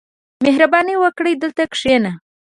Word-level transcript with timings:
•مهرباني 0.43 0.95
وکړه، 0.99 1.29
دلته 1.43 1.63
کښېنه. 1.71 2.11